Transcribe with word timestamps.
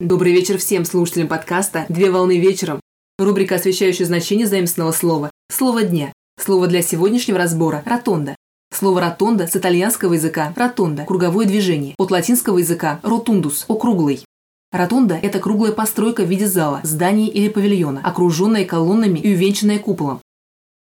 Добрый 0.00 0.32
вечер 0.32 0.56
всем 0.56 0.86
слушателям 0.86 1.28
подкаста 1.28 1.84
«Две 1.90 2.10
волны 2.10 2.38
вечером». 2.38 2.80
Рубрика, 3.18 3.56
освещающая 3.56 4.06
значение 4.06 4.46
заимственного 4.46 4.92
слова. 4.92 5.30
Слово 5.50 5.82
дня. 5.82 6.10
Слово 6.42 6.68
для 6.68 6.80
сегодняшнего 6.80 7.36
разбора– 7.36 7.82
ротонда. 7.84 8.34
Слово 8.72 9.02
ротонда 9.02 9.46
с 9.46 9.54
итальянского 9.54 10.14
языка– 10.14 10.54
ротонда– 10.56 11.04
круговое 11.06 11.44
движение. 11.44 11.94
От 11.98 12.10
латинского 12.10 12.56
языка– 12.56 12.98
ротундус– 13.02 13.66
округлый. 13.68 14.24
Ротонда– 14.72 15.18
это 15.22 15.38
круглая 15.38 15.72
постройка 15.72 16.22
в 16.24 16.30
виде 16.30 16.46
зала, 16.46 16.80
здания 16.82 17.28
или 17.28 17.50
павильона, 17.50 18.00
окруженная 18.02 18.64
колоннами 18.64 19.18
и 19.18 19.34
увенчанная 19.34 19.80
куполом. 19.80 20.22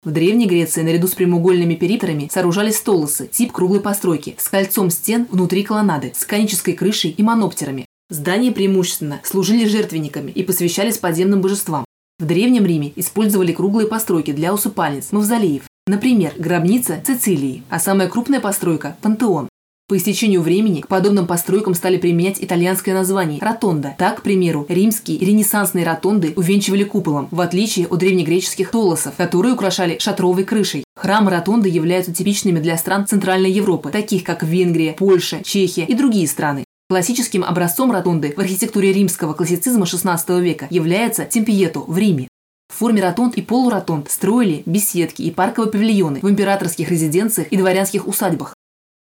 В 0.03 0.09
Древней 0.09 0.47
Греции 0.47 0.81
наряду 0.81 1.07
с 1.07 1.13
прямоугольными 1.13 1.75
периметрами 1.75 2.29
сооружались 2.33 2.77
столосы, 2.77 3.27
тип 3.27 3.51
круглой 3.51 3.79
постройки, 3.79 4.35
с 4.39 4.49
кольцом 4.49 4.89
стен 4.89 5.27
внутри 5.29 5.61
колоннады, 5.61 6.13
с 6.15 6.25
конической 6.25 6.73
крышей 6.73 7.11
и 7.11 7.21
моноптерами. 7.21 7.85
Здания 8.13 8.51
преимущественно 8.51 9.21
служили 9.23 9.65
жертвенниками 9.65 10.29
и 10.29 10.43
посвящались 10.43 10.99
подземным 10.99 11.41
божествам. 11.41 11.83
В 12.19 12.25
Древнем 12.25 12.63
Риме 12.63 12.93
использовали 12.95 13.53
круглые 13.53 13.87
постройки 13.87 14.31
для 14.31 14.53
усыпальниц, 14.53 15.11
мавзолеев. 15.11 15.63
Например, 15.87 16.31
гробница 16.37 17.01
Цицилии, 17.03 17.63
а 17.71 17.79
самая 17.79 18.07
крупная 18.07 18.39
постройка– 18.39 18.95
Пантеон. 19.01 19.49
По 19.87 19.97
истечению 19.97 20.41
времени 20.43 20.81
к 20.81 20.87
подобным 20.87 21.25
постройкам 21.25 21.73
стали 21.73 21.97
применять 21.97 22.37
итальянское 22.39 22.93
название– 22.93 23.39
ротонда. 23.41 23.95
Так, 23.97 24.19
к 24.19 24.21
примеру, 24.21 24.67
римские 24.69 25.17
и 25.17 25.25
ренессансные 25.25 25.83
ротонды 25.83 26.33
увенчивали 26.35 26.83
куполом, 26.83 27.29
в 27.31 27.41
отличие 27.41 27.87
от 27.87 27.97
древнегреческих 27.97 28.69
толосов, 28.69 29.15
которые 29.15 29.55
украшали 29.55 29.97
шатровой 29.97 30.43
крышей. 30.43 30.83
Храмы 30.95 31.31
ротонды 31.31 31.67
являются 31.67 32.13
типичными 32.13 32.59
для 32.59 32.77
стран 32.77 33.07
Центральной 33.07 33.51
Европы, 33.51 33.89
таких 33.89 34.23
как 34.23 34.43
Венгрия, 34.43 34.93
Польша, 34.93 35.41
Чехия 35.43 35.85
и 35.85 35.95
другие 35.95 36.27
страны. 36.27 36.63
Классическим 36.93 37.43
образцом 37.43 37.91
ротонды 37.91 38.35
в 38.37 38.39
архитектуре 38.39 38.93
римского 38.93 39.33
классицизма 39.33 39.85
XVI 39.85 40.39
века 40.39 40.67
является 40.69 41.25
Темпието 41.25 41.79
в 41.79 41.97
Риме. 41.97 42.27
В 42.71 42.77
форме 42.77 43.01
ротонд 43.01 43.33
и 43.33 43.41
полуротонд 43.41 44.11
строили 44.11 44.61
беседки 44.67 45.23
и 45.23 45.31
парковые 45.31 45.71
павильоны 45.71 46.19
в 46.21 46.29
императорских 46.29 46.91
резиденциях 46.91 47.47
и 47.47 47.57
дворянских 47.57 48.07
усадьбах. 48.07 48.53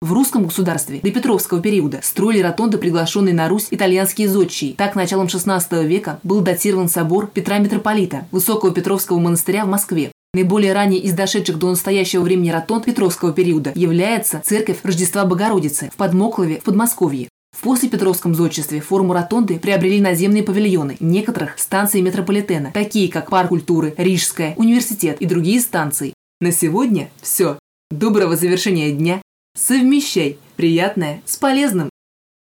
В 0.02 0.14
русском 0.14 0.46
государстве 0.46 1.02
до 1.04 1.12
Петровского 1.12 1.62
периода 1.62 2.00
строили 2.02 2.42
ротонды, 2.42 2.78
приглашенные 2.78 3.36
на 3.36 3.50
Русь 3.50 3.68
итальянские 3.70 4.30
зодчие. 4.30 4.76
Так, 4.76 4.96
началом 4.96 5.28
XVI 5.28 5.86
века 5.86 6.22
был 6.24 6.40
датирован 6.40 6.88
собор 6.88 7.28
Петра 7.28 7.58
Митрополита, 7.58 8.26
Высокого 8.32 8.74
Петровского 8.74 9.20
монастыря 9.20 9.66
в 9.66 9.68
Москве. 9.68 10.14
Наиболее 10.34 10.72
ранее 10.72 11.02
из 11.02 11.12
дошедших 11.12 11.60
до 11.60 11.70
настоящего 11.70 12.22
времени 12.22 12.50
ротонд 12.50 12.86
Петровского 12.86 13.34
периода 13.34 13.74
является 13.76 14.42
церковь 14.42 14.80
Рождества 14.84 15.26
Богородицы 15.26 15.90
в 15.94 15.98
Подмоклове 15.98 16.62
в 16.62 16.64
Подмосковье. 16.64 17.28
В 17.54 17.62
послепетровском 17.62 18.34
зодчестве 18.34 18.82
форму 18.82 19.14
ротонды 19.14 19.60
приобрели 19.60 20.02
наземные 20.02 20.44
павильоны 20.44 20.98
некоторых 21.00 21.60
станций 21.60 22.02
метрополитена, 22.02 22.72
такие 22.74 23.10
как 23.10 23.30
Парк 23.30 23.50
культуры, 23.50 23.94
Рижская, 23.96 24.56
Университет 24.58 25.22
и 25.22 25.26
другие 25.26 25.62
станции. 25.62 26.14
На 26.42 26.52
сегодня 26.52 27.10
все. 27.22 27.60
Доброго 27.92 28.36
завершения 28.36 28.92
дня. 28.92 29.22
Совмещай 29.56 30.40
приятное 30.58 31.22
с 31.26 31.38
полезным. 31.38 31.90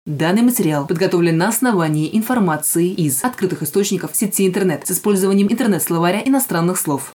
Данный 0.05 0.41
материал 0.41 0.87
подготовлен 0.87 1.37
на 1.37 1.47
основании 1.47 2.09
информации 2.17 2.89
из 2.89 3.23
открытых 3.23 3.61
источников 3.63 4.15
сети 4.15 4.45
интернет 4.45 4.85
с 4.85 4.91
использованием 4.91 5.47
интернет-словаря 5.49 6.21
иностранных 6.25 6.77
слов. 6.77 7.13